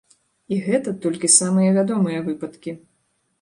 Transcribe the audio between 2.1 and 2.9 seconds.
выпадкі.